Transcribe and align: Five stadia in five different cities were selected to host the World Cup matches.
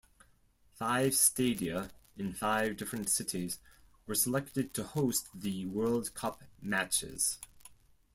Five 0.73 1.13
stadia 1.13 1.91
in 2.17 2.33
five 2.33 2.75
different 2.75 3.07
cities 3.07 3.59
were 4.07 4.15
selected 4.15 4.73
to 4.73 4.83
host 4.83 5.27
the 5.35 5.67
World 5.67 6.11
Cup 6.15 6.41
matches. 6.59 7.37